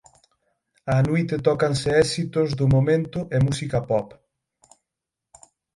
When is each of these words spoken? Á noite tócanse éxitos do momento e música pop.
Á 0.95 0.97
noite 1.09 1.35
tócanse 1.47 1.89
éxitos 2.03 2.49
do 2.59 2.65
momento 2.75 3.19
e 3.35 3.37
música 3.47 3.79
pop. 3.89 4.07